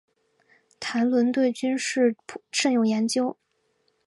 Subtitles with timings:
[0.79, 2.15] 谭纶对军事
[2.51, 3.37] 甚有研究。